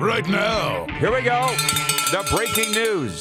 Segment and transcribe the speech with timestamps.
[0.00, 0.86] right now.
[0.98, 1.54] Here we go.
[2.10, 3.20] The breaking news.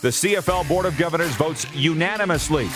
[0.00, 2.68] The CFL Board of Governors votes unanimously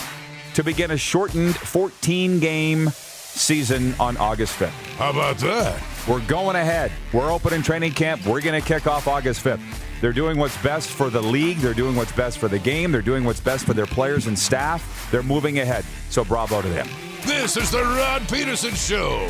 [0.53, 4.69] to begin a shortened 14 game season on August 5th.
[4.97, 5.81] How about that?
[6.07, 6.91] We're going ahead.
[7.13, 8.25] We're opening training camp.
[8.25, 9.61] We're going to kick off August 5th.
[9.99, 11.57] They're doing what's best for the league.
[11.57, 12.91] They're doing what's best for the game.
[12.91, 15.09] They're doing what's best for their players and staff.
[15.11, 15.85] They're moving ahead.
[16.09, 16.87] So bravo to them.
[17.25, 19.29] This is the Rod Pedersen Show.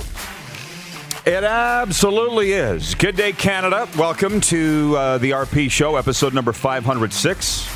[1.27, 2.95] It absolutely is.
[2.95, 3.85] Good day, Canada.
[3.97, 7.67] Welcome to uh, the RP Show, episode number 506,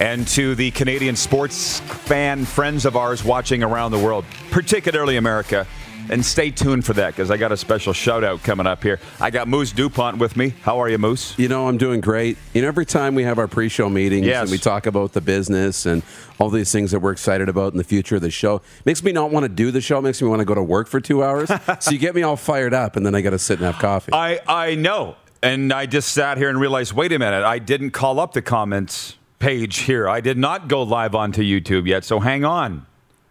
[0.00, 5.66] and to the Canadian sports fan friends of ours watching around the world, particularly America.
[6.10, 9.00] And stay tuned for that because I got a special shout out coming up here.
[9.20, 10.54] I got Moose DuPont with me.
[10.62, 11.34] How are you, Moose?
[11.38, 12.36] You know, I'm doing great.
[12.52, 14.42] You know, every time we have our pre show meetings Yes.
[14.42, 16.02] and we talk about the business and
[16.38, 19.12] all these things that we're excited about in the future of the show, makes me
[19.12, 21.24] not want to do the show, makes me want to go to work for two
[21.24, 21.50] hours.
[21.80, 23.78] so you get me all fired up and then I got to sit and have
[23.78, 24.12] coffee.
[24.12, 25.16] I, I know.
[25.42, 28.42] And I just sat here and realized wait a minute, I didn't call up the
[28.42, 30.08] comments page here.
[30.08, 32.86] I did not go live onto YouTube yet, so hang on.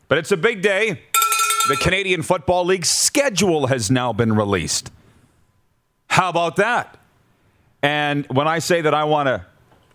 [0.08, 1.02] But it's a big day.
[1.68, 4.92] The Canadian Football League schedule has now been released.
[6.08, 6.98] How about that?
[7.82, 9.46] And when I say that I want to.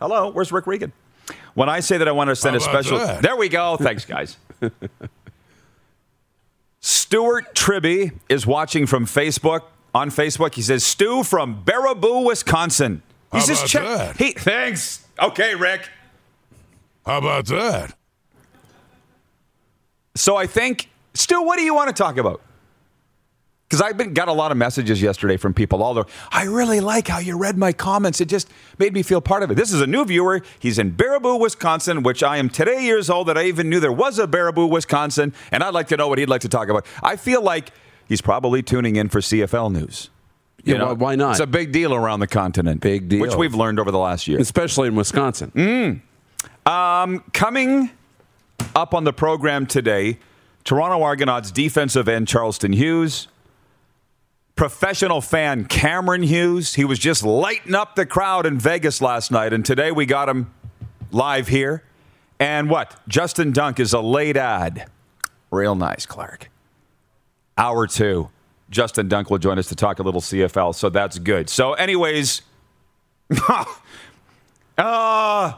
[0.00, 0.92] Hello, where's Rick Regan?
[1.54, 2.98] When I say that I want to send a special.
[2.98, 3.22] that?
[3.22, 3.76] There we go.
[3.76, 4.36] Thanks, guys.
[6.80, 9.62] Stuart Tribby is watching from Facebook.
[9.94, 13.02] On Facebook, he says, Stu from Baraboo, Wisconsin.
[13.32, 14.16] He's How just about check- that?
[14.16, 15.06] He, thanks.
[15.20, 15.88] Okay, Rick.
[17.04, 17.94] How about that?
[20.14, 22.40] So I think, Stu, what do you want to talk about?
[23.68, 25.82] Because I've been got a lot of messages yesterday from people.
[25.82, 28.20] All the I really like how you read my comments.
[28.20, 29.56] It just made me feel part of it.
[29.56, 30.40] This is a new viewer.
[30.58, 33.92] He's in Baraboo, Wisconsin, which I am today years old that I even knew there
[33.92, 36.86] was a Baraboo, Wisconsin, and I'd like to know what he'd like to talk about.
[37.02, 37.72] I feel like
[38.06, 40.08] he's probably tuning in for CFL news.
[40.64, 41.32] You Yeah, why- why not?
[41.32, 42.80] It's a big deal around the continent.
[42.80, 43.20] Big deal.
[43.20, 44.38] which we've learned over the last year.
[44.40, 45.52] Especially in Wisconsin.
[46.64, 47.22] Mm.
[47.34, 47.90] Coming
[48.74, 50.18] up on the program today,
[50.68, 53.28] Toronto Argonauts defensive end Charleston Hughes,
[54.54, 56.74] professional fan Cameron Hughes.
[56.74, 60.28] He was just lighting up the crowd in Vegas last night, and today we got
[60.28, 60.52] him
[61.10, 61.84] live here.
[62.38, 63.00] And what?
[63.08, 64.90] Justin Dunk is a late ad.
[65.50, 66.50] Real nice, Clark.
[67.56, 68.28] Hour two.
[68.68, 71.48] Justin Dunk will join us to talk a little CFL, so that's good.
[71.48, 72.42] So, anyways,
[74.76, 75.54] uh,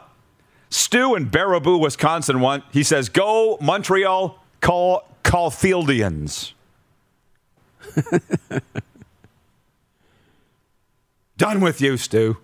[0.69, 6.53] Stu in Baraboo, Wisconsin want he says, go Montreal call Caufieldians.
[11.37, 12.37] Done with you, Stu.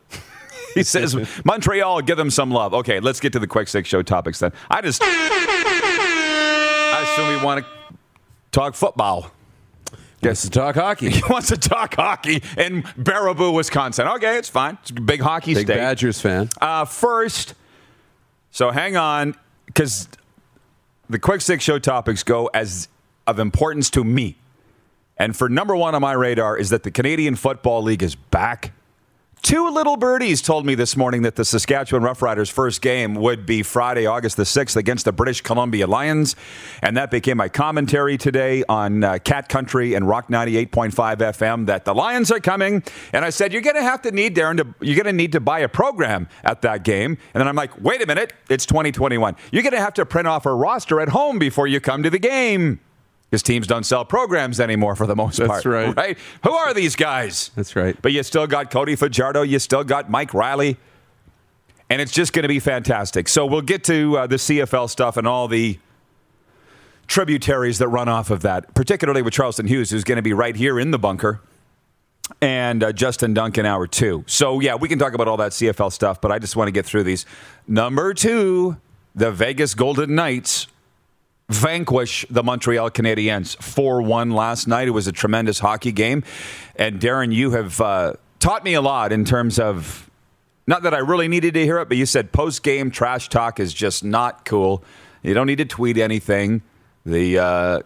[0.75, 2.75] he says, Montreal, give them some love.
[2.75, 4.51] Okay, let's get to the quick six show topics then.
[4.69, 7.71] I just I assume we want to
[8.51, 9.31] talk football.
[10.21, 11.11] Guess to talk hockey.
[11.11, 14.09] He wants to talk hockey in Baraboo, Wisconsin.
[14.09, 14.79] Okay, it's fine.
[14.81, 15.77] It's a big hockey Big state.
[15.77, 16.49] Badgers fan.
[16.61, 17.55] Uh, first,
[18.51, 20.09] so hang on, because
[21.09, 22.89] the quick six show topics go as
[23.27, 24.37] of importance to me.
[25.17, 28.73] And for number one on my radar is that the Canadian Football League is back.
[29.43, 33.63] Two little birdies told me this morning that the Saskatchewan Roughriders' first game would be
[33.63, 36.35] Friday, August the 6th against the British Columbia Lions.
[36.83, 41.85] And that became my commentary today on uh, Cat Country and Rock 98.5 FM that
[41.85, 42.83] the Lions are coming.
[43.13, 45.33] And I said, You're going to have to need, Darren, to, you're going to need
[45.33, 47.17] to buy a program at that game.
[47.33, 49.37] And then I'm like, Wait a minute, it's 2021.
[49.53, 52.11] You're going to have to print off a roster at home before you come to
[52.11, 52.81] the game.
[53.31, 55.65] Because teams don't sell programs anymore for the most That's part.
[55.65, 55.97] right.
[55.97, 56.19] Right?
[56.45, 57.51] Who are these guys?
[57.57, 58.01] That's right.
[58.01, 59.43] But you still got Cody Fajardo.
[59.43, 60.77] You still got Mike Riley.
[61.91, 63.29] And it's just going to be fantastic.
[63.29, 65.79] So we'll get to uh, the CFL stuff and all the
[67.07, 70.57] tributaries that run off of that, particularly with Charleston Hughes, who's going to be right
[70.57, 71.41] here in the bunker,
[72.41, 74.25] and uh, Justin Duncan, hour two.
[74.27, 76.73] So, yeah, we can talk about all that CFL stuff, but I just want to
[76.73, 77.25] get through these.
[77.69, 78.77] Number two,
[79.15, 80.67] the Vegas Golden Knights
[81.49, 84.89] vanquish the Montreal Canadiens 4 1 last night.
[84.89, 86.25] It was a tremendous hockey game.
[86.75, 90.11] And Darren, you have uh, taught me a lot in terms of
[90.67, 93.61] not that I really needed to hear it, but you said post game trash talk
[93.61, 94.83] is just not cool.
[95.23, 96.63] You don't need to tweet anything.
[97.05, 97.81] The, uh,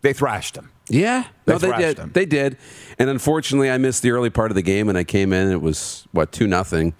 [0.00, 0.71] they thrashed them.
[0.92, 1.96] Yeah, They no, they did.
[1.96, 2.10] them.
[2.12, 2.58] They did,
[2.98, 5.50] and unfortunately, I missed the early part of the game, and I came in.
[5.50, 6.92] It was what two nothing.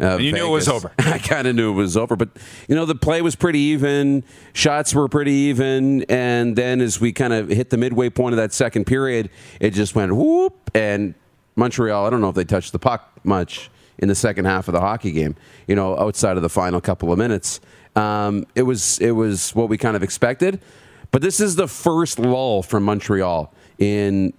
[0.00, 0.92] Uh, And you knew it was over.
[0.98, 2.28] I kind of knew it was over, but
[2.68, 7.12] you know the play was pretty even, shots were pretty even, and then as we
[7.12, 11.14] kind of hit the midway point of that second period, it just went whoop, and
[11.56, 12.06] Montreal.
[12.06, 13.68] I don't know if they touched the puck much
[13.98, 15.34] in the second half of the hockey game.
[15.66, 17.60] You know, outside of the final couple of minutes,
[17.96, 20.60] um, it was it was what we kind of expected.
[21.10, 24.32] But this is the first lull from Montreal in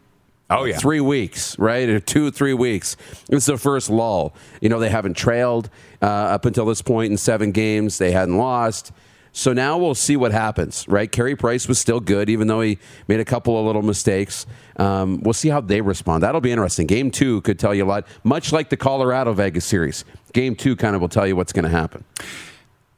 [0.50, 0.78] Oh, yeah.
[0.78, 1.88] three weeks, right?
[1.88, 2.98] Or two, three weeks.
[3.30, 4.34] It's the first lull.
[4.60, 5.70] You know, they haven't trailed
[6.02, 7.98] uh, up until this point in seven games.
[7.98, 8.92] They hadn't lost.
[9.34, 11.10] So now we'll see what happens, right?
[11.10, 14.46] Carey Price was still good, even though he made a couple of little mistakes.
[14.76, 16.24] Um, we'll see how they respond.
[16.24, 16.86] That'll be interesting.
[16.86, 20.04] Game two could tell you a lot, much like the Colorado Vegas series.
[20.34, 22.04] Game two kind of will tell you what's going to happen.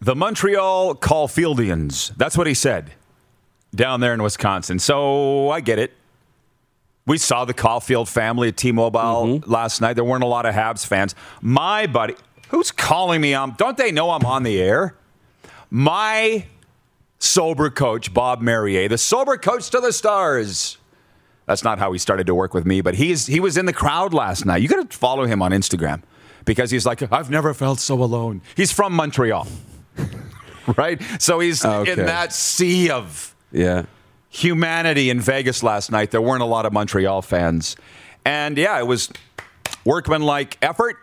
[0.01, 2.15] The Montreal Caufieldians.
[2.17, 2.91] That's what he said
[3.75, 4.79] down there in Wisconsin.
[4.79, 5.93] So I get it.
[7.05, 9.93] We saw the Caufield family at T-Mobile last night.
[9.93, 11.15] There weren't a lot of Habs fans.
[11.41, 12.15] My buddy,
[12.49, 13.33] who's calling me?
[13.33, 14.95] Um, don't they know I'm on the air?
[15.69, 16.45] My
[17.19, 20.77] sober coach, Bob Merrier, the sober coach to the stars.
[21.45, 23.73] That's not how he started to work with me, but he's he was in the
[23.73, 24.61] crowd last night.
[24.61, 26.03] You got to follow him on Instagram
[26.45, 28.41] because he's like, I've never felt so alone.
[28.55, 29.45] He's from Montreal,
[30.77, 31.01] right?
[31.19, 31.91] So he's Okay.
[31.91, 33.85] in that sea of Yeah.
[34.29, 36.11] humanity in Vegas last night.
[36.11, 37.75] There weren't a lot of Montreal fans.
[38.25, 39.11] And yeah, it was
[39.85, 40.97] workmanlike effort.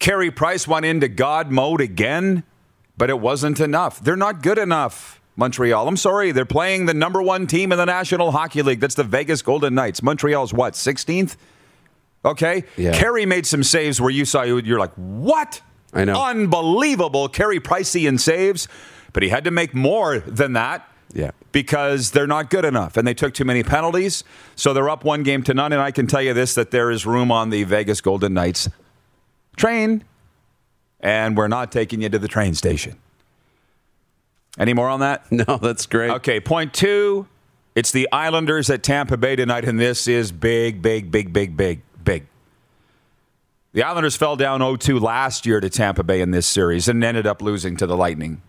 [0.00, 2.42] Carey Price went into God mode again,
[2.98, 4.02] but it wasn't enough.
[4.02, 5.86] They're not good enough, Montreal.
[5.86, 6.32] I'm sorry.
[6.32, 8.80] They're playing the number one team in the National Hockey League.
[8.80, 10.02] That's the Vegas Golden Knights.
[10.02, 11.36] Montreal's what, 16th?
[12.24, 12.64] Okay.
[12.76, 12.92] Yeah.
[12.92, 15.62] Carey made some saves where you saw you, you're like, what?
[15.92, 16.20] I know.
[16.20, 17.28] Unbelievable.
[17.28, 18.66] Carey Pricey in saves,
[19.12, 21.30] but he had to make more than that Yeah.
[21.52, 24.24] because they're not good enough and they took too many penalties.
[24.56, 25.72] So they're up one game to none.
[25.72, 28.68] And I can tell you this that there is room on the Vegas Golden Knights
[29.56, 30.02] train,
[30.98, 32.98] and we're not taking you to the train station.
[34.58, 35.24] Any more on that?
[35.30, 36.10] No, that's great.
[36.10, 37.26] Okay, point two.
[37.74, 41.80] It's the Islanders at Tampa Bay tonight, and this is big, big, big, big, big,
[42.04, 42.26] big.
[43.72, 47.02] The Islanders fell down 0 2 last year to Tampa Bay in this series and
[47.02, 48.42] ended up losing to the Lightning.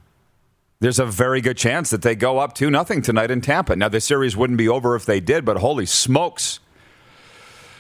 [0.80, 3.76] There's a very good chance that they go up 2 0 tonight in Tampa.
[3.76, 6.60] Now, the series wouldn't be over if they did, but holy smokes.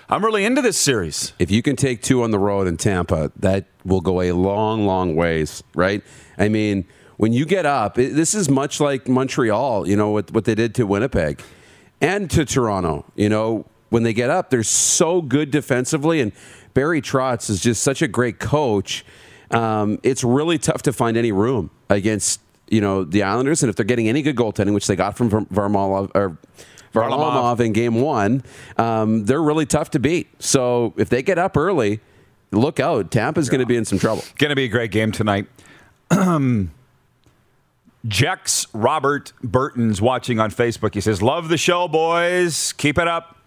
[0.08, 1.34] I'm really into this series.
[1.40, 4.86] if you can take two on the road in Tampa, that will go a long,
[4.86, 6.04] long ways, right?
[6.38, 6.86] I mean,
[7.18, 10.54] when you get up, it, this is much like Montreal, you know, what, what they
[10.54, 11.42] did to Winnipeg
[12.02, 13.06] and to Toronto.
[13.16, 16.32] You know, when they get up, they're so good defensively, and
[16.74, 19.04] Barry Trotz is just such a great coach.
[19.50, 23.76] Um, it's really tough to find any room against, you know, the Islanders, and if
[23.76, 26.38] they're getting any good goaltending, which they got from Var- Varlamov or
[26.96, 27.60] Varlamov.
[27.60, 28.44] In game one,
[28.78, 30.28] um, they're really tough to beat.
[30.42, 32.00] So if they get up early,
[32.52, 33.12] look out.
[33.12, 34.24] Tampa's going to be in some trouble.
[34.38, 35.48] Going to be a great game tonight.
[38.08, 40.94] Jex Robert Burton's watching on Facebook.
[40.94, 42.72] He says, Love the show, boys.
[42.74, 43.38] Keep it up.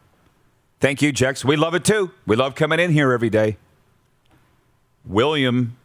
[0.81, 1.45] Thank you, Jex.
[1.45, 2.13] We love it too.
[2.27, 3.57] We love coming in here every day.
[5.05, 5.77] William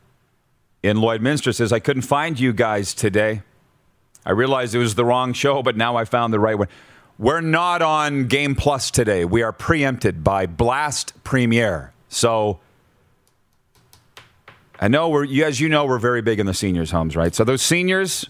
[0.84, 3.42] in Lloydminster says, I couldn't find you guys today.
[4.26, 6.68] I realized it was the wrong show, but now I found the right one.
[7.18, 9.24] We're not on Game Plus today.
[9.24, 11.94] We are preempted by BLAST Premier.
[12.10, 12.60] So
[14.80, 17.34] I know we're, as you know, we're very big in the seniors' homes, right?
[17.34, 18.26] So those seniors,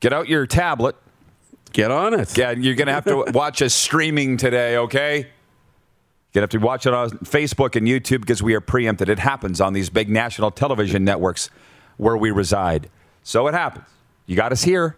[0.00, 0.96] get out your tablet.
[1.72, 2.36] Get on it.
[2.36, 5.18] Yeah, you're going to have to watch us streaming today, okay?
[6.32, 9.08] You're going to have to watch it on Facebook and YouTube because we are preempted.
[9.08, 11.50] It happens on these big national television networks
[11.96, 12.88] where we reside.
[13.22, 13.86] So it happens.
[14.26, 14.96] You got us here.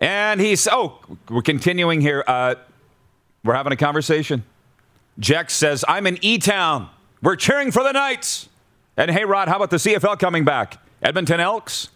[0.00, 2.22] And he's, oh, we're continuing here.
[2.26, 2.54] Uh,
[3.44, 4.44] we're having a conversation.
[5.18, 6.88] Jex says, I'm in E Town.
[7.22, 8.48] We're cheering for the Knights.
[8.96, 10.78] And hey, Rod, how about the CFL coming back?
[11.02, 11.88] Edmonton Elks?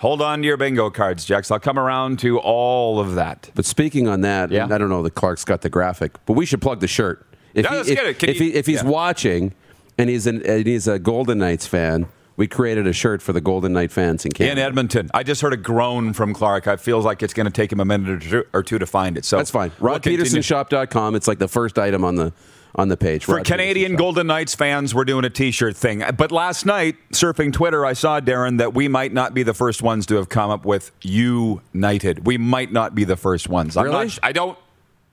[0.00, 1.52] Hold on to your bingo cards, Jax.
[1.52, 3.50] I'll come around to all of that.
[3.54, 4.64] But speaking on that, Yeah.
[4.68, 7.24] I don't know that Clark's got the graphic, but we should plug the shirt.
[7.54, 8.24] If, Yeah, he- let's if, get it.
[8.30, 8.88] If, he, if he's yeah.
[8.88, 9.52] watching
[10.02, 12.06] and he's, an, and he's a Golden Knights fan,
[12.36, 14.60] we created a shirt for the Golden Knight fans in Canada.
[14.60, 15.10] In Edmonton.
[15.14, 16.66] I just heard a groan from Clark.
[16.66, 18.86] I feels like it's going to take him a minute or two, or two to
[18.86, 19.24] find it.
[19.24, 19.70] So That's fine.
[19.72, 21.14] RodPedersenShop.com.
[21.14, 22.32] It's like the first item on the
[22.74, 23.26] on the page.
[23.26, 23.96] For Rod Canadian.
[23.96, 26.02] Golden Knights fans, we're doing a T-shirt thing.
[26.16, 29.82] But last night, surfing Twitter, I saw Darren that we might not be the first
[29.82, 32.26] ones to have come up with United.
[32.26, 33.76] We might not be the first ones.
[33.76, 34.06] I'm Really?
[34.06, 34.18] not.
[34.22, 34.58] I don't.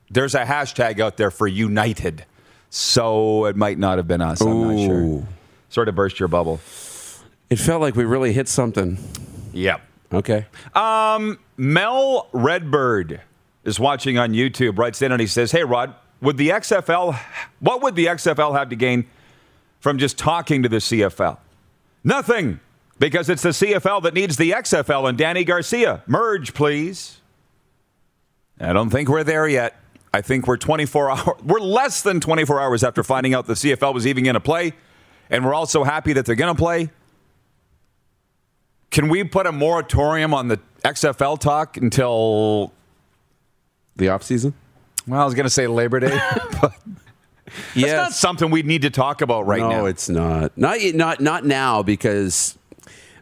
[0.10, 2.25] There's a hashtag out there for United,
[2.69, 4.41] so it might not have been us.
[4.41, 5.01] I'm not sure.
[5.01, 5.27] Ooh.
[5.69, 6.59] Sort of burst your bubble.
[7.49, 8.97] It felt like we really hit something.
[9.53, 9.81] Yep.
[10.13, 10.45] Okay.
[10.73, 13.21] Um, Mel Redbird
[13.63, 17.17] is watching on YouTube, writes in and he says, Hey, Rod, would the XFL,
[17.59, 19.05] what would the XFL have to gain
[19.79, 21.38] from just talking to the CFL?
[22.03, 22.59] Nothing,
[22.97, 26.03] because it's the CFL that needs the XFL and Dany Garcia.
[26.07, 27.19] Merge, please.
[28.59, 29.75] I don't think we're there yet.
[30.13, 33.93] I think we're 24 hours, we're less than 24 hours after finding out the CFL
[33.93, 34.73] was even going to play.
[35.29, 36.89] And we're also happy that they're going to play.
[38.91, 42.71] Can we put a moratorium on the XFL talk until
[43.97, 44.53] The off season.
[45.07, 46.17] Well, I was going to say Labor Day,
[46.61, 46.73] but
[47.47, 47.91] it's Yes.
[47.97, 49.85] not something we need to talk about right no, now.
[49.85, 50.57] it's not.
[50.57, 52.57] Not not not now because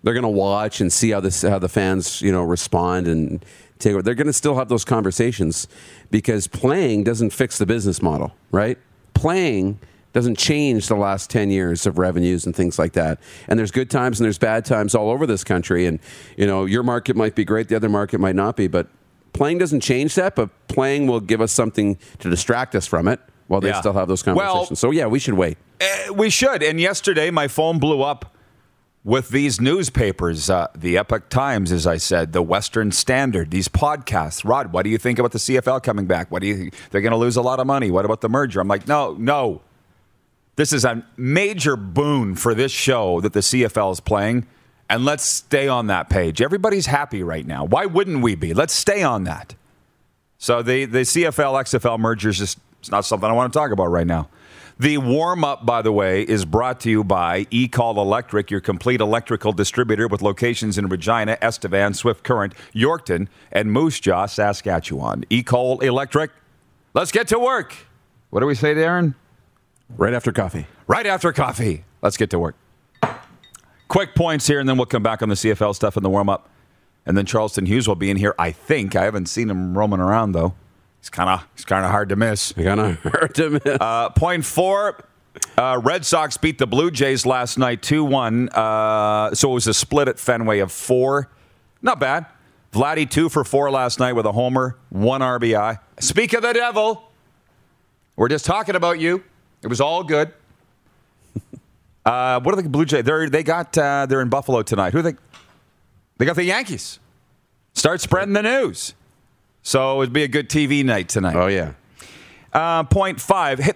[0.04, 3.44] they're going to watch and see how this how the fans you know respond and
[3.80, 4.04] take.
[4.04, 5.68] They're going to still have those conversations
[6.12, 8.78] because playing doesn't fix the business model, right?
[9.14, 9.80] Playing
[10.14, 13.20] doesn't change the last 10 years of revenues and things like that.
[13.48, 16.00] And there's good times and there's bad times all over this country and
[16.38, 18.88] you know, your market might be great, the other market might not be, but
[19.34, 23.20] playing doesn't change that, but playing will give us something to distract us from it
[23.48, 23.80] while they Yeah.
[23.80, 24.80] still have those Well- conversations.
[24.80, 25.58] so yeah, we should wait.
[25.80, 26.64] Eh, we should.
[26.64, 28.34] And yesterday, my phone blew up
[29.04, 34.48] with these newspapers, uh, the Epoch Times, as I said, the Western Standard, these podcasts.
[34.48, 36.30] Rod, what do you think about the CFL coming back?
[36.30, 36.74] What do you think?
[36.92, 37.90] They're going to lose a lot of money.
[37.90, 38.60] What about the merger?
[38.60, 39.62] I'm like, no, no.
[40.58, 44.46] This is a major boon for this show that the CFL is playing.
[44.90, 46.42] And let's stay on that page.
[46.42, 47.66] Everybody's happy right now.
[47.66, 48.54] Why wouldn't we be?
[48.54, 49.56] Let's stay on that.
[50.38, 53.72] So the, the CFL XFL merger is just it's not something I want to talk
[53.72, 54.30] about right now.
[54.80, 59.02] The warm up, by the way, is brought to you by EECOL Electric, your complete
[59.02, 65.26] electrical distributor with locations in Regina, Estevan, Swift Current, Yorkton, and Moose Jaw, Saskatchewan.
[65.32, 66.30] EECOL Electric.
[66.94, 67.74] Let's get to work.
[68.30, 69.16] What do we say, Darren?
[69.98, 70.68] Right after coffee.
[70.86, 71.84] Right after coffee.
[72.04, 72.56] Let's get to work.
[73.88, 76.30] Quick points here, and then we'll come back on the CFL stuff in the warm
[76.30, 76.50] up.
[77.08, 78.36] And then Charleston Hughes will be in here.
[78.38, 80.54] I think I haven't seen him roaming around though.
[81.00, 82.52] He's kind of he's kind of hard to miss.
[82.54, 83.60] Kind of heard him.
[83.66, 85.04] Uh, point four.
[85.58, 88.50] Uh, Red Sox beat the Blue Jays last night 2 1.
[88.50, 91.30] Uh, so it was a split at Fenway of four.
[91.82, 92.26] Not bad.
[92.74, 95.80] Vladdy, two for four last night with a homer, one RBI.
[96.00, 97.10] Speak of the devil.
[98.16, 99.24] We're just talking about you.
[99.62, 100.34] It was all good.
[102.06, 103.04] Uh, what are the Blue Jays?
[103.04, 104.94] They're, they got, uh, they're in Buffalo tonight.
[104.94, 105.16] Who are they?
[106.18, 107.00] They got the Yankees.
[107.74, 108.94] Start spreading the news.
[109.68, 111.36] So it'd be a good TV night tonight.
[111.36, 111.74] oh yeah.
[112.54, 113.60] Uh, point five.
[113.60, 113.76] Hit.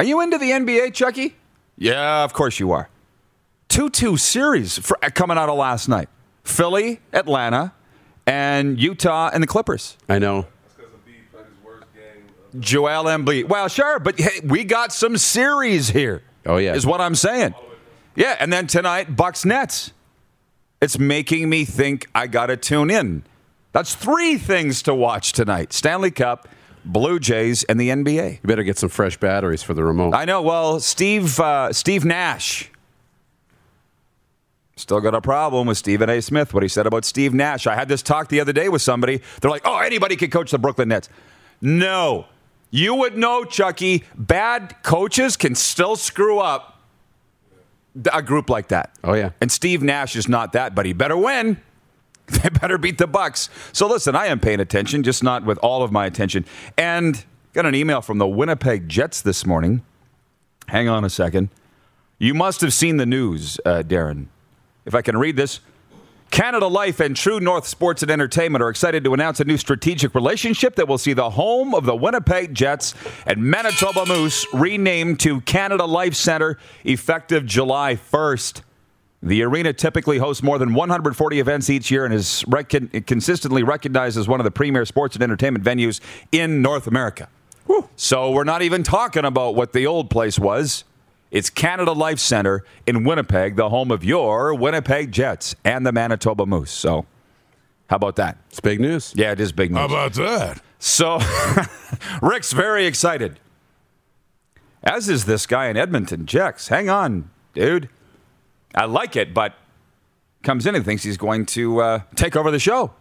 [0.00, 1.36] Are you into the NBA, Chucky?
[1.76, 2.88] Yeah, of course you are.
[3.68, 6.08] 2 2 series for, uh, coming out of last night
[6.42, 7.74] Philly, Atlanta,
[8.26, 9.98] and Utah and the Clippers.
[10.08, 10.46] I know.
[12.58, 13.46] Joel Embiid.
[13.46, 16.22] Well, sure, but hey, we got some series here.
[16.46, 16.72] Oh, yeah.
[16.72, 17.54] Is what I'm saying.
[18.16, 19.92] Yeah, and then tonight, Bucks Nets.
[20.80, 23.24] It's making me think I got to tune in.
[23.78, 26.48] That's three things to watch tonight Stanley Cup,
[26.84, 28.32] Blue Jays, and the NBA.
[28.32, 30.16] You better get some fresh batteries for the remote.
[30.16, 30.42] I know.
[30.42, 32.72] Well, Steve uh, Steve Nash
[34.74, 36.20] still got a problem with Stephen A.
[36.20, 36.52] Smith.
[36.52, 37.68] What he said about Steve Nash.
[37.68, 39.22] I had this talk the other day with somebody.
[39.40, 41.08] They're like, "Oh, anybody can coach the Brooklyn Nets."
[41.60, 42.26] No,
[42.72, 44.02] you would know, Chucky.
[44.16, 46.80] Bad coaches can still screw up
[48.12, 48.92] a group like that.
[49.04, 49.30] Oh, yeah.
[49.40, 51.60] And Steve Nash is not that, but he better win.
[52.42, 53.48] They better beat the Bucks.
[53.72, 56.44] So listen, I am paying attention, just not with all of my attention.
[56.76, 59.82] And got an email from the Winnipeg Jets this morning.
[60.68, 61.48] Hang on a second.
[62.18, 64.26] You must have seen the news, uh, Darren.
[64.84, 65.60] If I can read this.
[66.30, 70.14] Canada Life and True North Sports and Entertainment are excited to announce a new strategic
[70.14, 72.94] relationship that will see the home of the Winnipeg Jets
[73.24, 78.60] and Manitoba Moose renamed to Canada Life Center effective July 1st.
[79.22, 82.68] The arena typically hosts more than 140 events each year and is rec-
[83.06, 87.28] consistently recognized as one of the premier sports and entertainment venues in North America.
[87.96, 90.84] So we're not even talking about what the old place was.
[91.30, 96.46] It's Canada Life Center in Winnipeg, the home of your Winnipeg Jets and the Manitoba
[96.46, 96.70] Moose.
[96.70, 97.04] So,
[97.90, 98.38] how about that?
[98.48, 99.12] It's big news.
[99.14, 99.78] Yeah, it is big news.
[99.80, 100.62] How about that?
[100.78, 101.18] So,
[102.22, 103.38] Rick's very excited.
[104.82, 106.68] As is this guy in Edmonton, Jex.
[106.68, 107.90] Hang on, dude.
[108.74, 109.54] I like it, but
[110.42, 112.92] comes in and thinks he's going to uh, take over the show.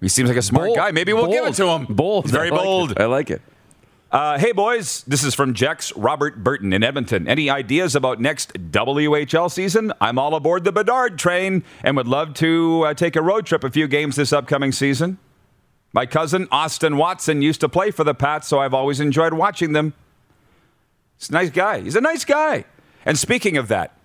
[0.00, 0.76] He seems like a smart Bold.
[0.76, 0.90] guy.
[0.92, 1.86] Maybe we'll give it to him.
[1.88, 2.24] Bold.
[2.24, 2.90] He's very I like bold.
[2.92, 3.00] it.
[3.00, 3.42] I like it.
[4.10, 7.28] Uh, hey, boys, this is from Jex Robert Burton in Edmonton.
[7.28, 9.92] Any ideas about next WHL season?
[10.00, 13.62] I'm all aboard the Bedard train and would love to uh, take a road trip
[13.62, 15.18] a few games this upcoming season.
[15.92, 19.74] My cousin, Austin Watson, used to play for the Pats, so I've always enjoyed watching
[19.74, 19.92] them.
[21.18, 21.80] He's a nice guy.
[21.80, 22.64] He's a nice guy.
[23.04, 23.96] And speaking of that,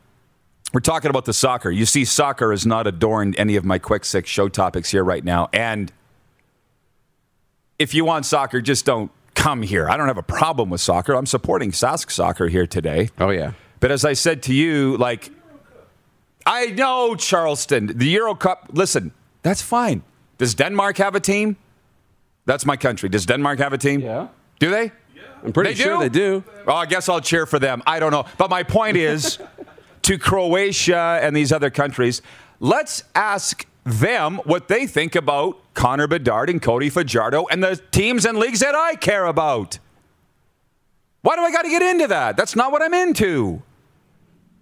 [0.74, 1.70] we're talking about the soccer.
[1.70, 5.24] You see, soccer has not adorned any of my quick six show topics here right
[5.24, 5.50] now.
[5.54, 5.92] And
[7.80, 9.90] if you want soccer, just don't come here.
[9.90, 11.14] I don't have a problem with soccer.
[11.14, 13.10] I'm supporting Sask soccer here today.
[13.20, 13.54] Oh yeah.
[13.80, 15.30] But as I said to you, like,
[16.46, 18.70] I know Charleston, the Euro Cup.
[18.72, 19.12] Listen,
[19.44, 20.04] that's fine.
[20.38, 21.58] Does Denmark have a team?
[22.46, 23.10] That's my country.
[23.10, 24.02] Does Denmark have a team?
[24.02, 24.28] Yeah.
[24.60, 24.92] Do they?
[25.44, 26.00] I'm pretty They sure do?
[26.00, 26.44] they do.
[26.66, 27.84] Well, I guess I'll cheer for them.
[27.86, 28.26] I don't know.
[28.38, 29.38] But my point is
[30.04, 32.22] to Croatia and these other countries,
[32.60, 38.26] let's ask them what they think about Connor Bedard and Cody Fajardo and the teams
[38.26, 39.78] and leagues that I care about.
[41.22, 42.38] Why do I got to get into that?
[42.38, 43.62] That's not what I'm into.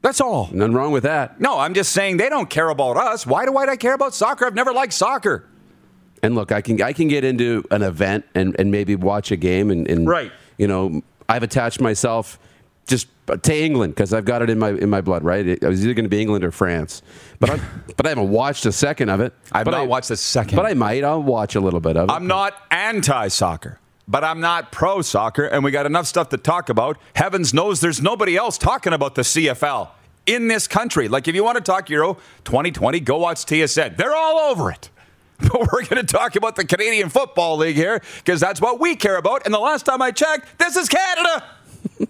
[0.02, 0.50] That's all.
[0.52, 1.40] Nothing wrong with that.
[1.40, 3.26] No, I'm just saying they don't care about us.
[3.26, 4.46] Why do I care about soccer?
[4.46, 5.46] I've never liked soccer.
[6.22, 9.36] And look, I can I can get into an event and, and maybe watch a
[9.36, 10.32] game and, and Right.
[10.58, 12.40] You know, I've attached myself
[12.88, 15.24] just to England because I've got it in my in my blood.
[15.24, 17.02] Right, it, was either going to be England or France,
[17.40, 17.60] but I
[17.98, 19.34] but I haven't watched a second of it.
[19.52, 20.56] I've but not I, watched a second.
[20.56, 21.04] but I might.
[21.04, 22.12] I'll watch a little bit of it.
[22.12, 26.38] I'm not anti soccer, but I'm not pro soccer, and we got enough stuff to
[26.38, 26.98] talk about.
[27.16, 29.90] Heavens knows there's nobody else talking about the CFL
[30.26, 31.08] in this country.
[31.08, 33.98] Like, if you want to talk Euro 2020, go watch TSN.
[33.98, 34.90] They're all over it.
[35.52, 38.96] But we're going to talk about the Canadian Football League here because that's what we
[38.96, 39.46] care about.
[39.46, 41.44] And the last time I checked, this is Canada.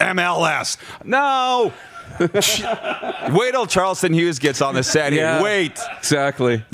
[0.00, 0.78] MLS.
[1.04, 1.72] No.
[2.18, 5.22] Wait till Charleston Hughes gets on the set here.
[5.22, 5.42] Yeah.
[5.42, 5.78] Wait.
[5.98, 6.64] exactly.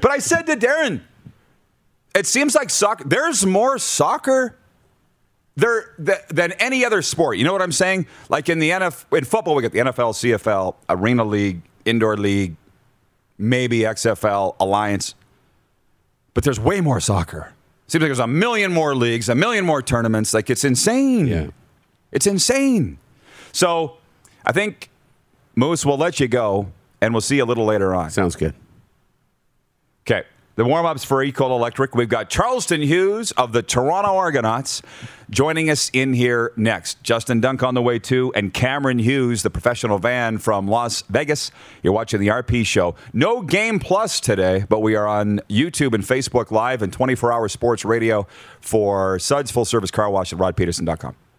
[0.00, 1.00] But I said to Darren,
[2.14, 3.04] it seems like soccer.
[3.04, 4.56] There's more soccer
[5.60, 7.36] there than any other sport.
[7.38, 8.06] You know what I'm saying?
[8.28, 12.56] Like in the NFL, in football, we got the NFL, CFL, Arena League, Indoor League,
[13.38, 15.14] maybe XFL, Alliance.
[16.34, 17.52] But there's way more soccer.
[17.86, 20.32] Seems like there's a million more leagues, a million more tournaments.
[20.32, 21.26] Like it's insane.
[21.26, 21.46] Yeah.
[22.12, 22.98] It's insane.
[23.52, 23.96] So
[24.44, 24.90] I think
[25.56, 28.10] Moose will let you go, and we'll see you a little later on.
[28.10, 28.54] Sounds good.
[30.06, 30.26] Okay.
[30.56, 31.94] The warm ups for EECOL Electric.
[31.94, 34.82] We've got Charleston Hughes of the Toronto Argonauts
[35.30, 37.02] joining us in here next.
[37.02, 41.50] Justin Dunk on the way too, and Cameron Hughes, the professional van from Las Vegas.
[41.82, 42.96] You're watching the RP show.
[43.12, 47.48] No Game Plus today, but we are on YouTube and Facebook Live and 24 hour
[47.48, 48.26] sports radio
[48.60, 51.29] for Suds Full Service Car Wash at rodpedersen.com.